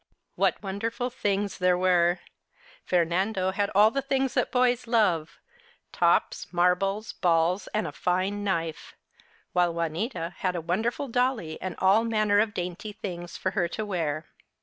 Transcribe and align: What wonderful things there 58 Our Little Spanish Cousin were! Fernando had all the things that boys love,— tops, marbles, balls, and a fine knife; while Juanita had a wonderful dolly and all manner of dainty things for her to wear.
What 0.33 0.63
wonderful 0.63 1.11
things 1.11 1.59
there 1.59 1.75
58 1.77 1.77
Our 1.77 1.85
Little 1.85 2.15
Spanish 2.15 2.25
Cousin 2.25 2.63
were! 2.65 3.05
Fernando 3.13 3.51
had 3.51 3.71
all 3.75 3.91
the 3.91 4.01
things 4.01 4.33
that 4.33 4.51
boys 4.51 4.87
love,— 4.87 5.39
tops, 5.91 6.51
marbles, 6.51 7.13
balls, 7.13 7.67
and 7.67 7.85
a 7.85 7.91
fine 7.91 8.43
knife; 8.43 8.95
while 9.53 9.71
Juanita 9.71 10.33
had 10.39 10.55
a 10.55 10.59
wonderful 10.59 11.07
dolly 11.07 11.61
and 11.61 11.75
all 11.77 12.03
manner 12.03 12.39
of 12.39 12.55
dainty 12.55 12.93
things 12.93 13.37
for 13.37 13.51
her 13.51 13.67
to 13.67 13.85
wear. 13.85 14.25